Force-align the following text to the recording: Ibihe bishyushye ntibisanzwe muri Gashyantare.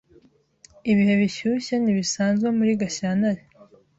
Ibihe 0.91 1.13
bishyushye 1.21 1.73
ntibisanzwe 1.79 2.47
muri 2.57 2.71
Gashyantare. 2.81 3.41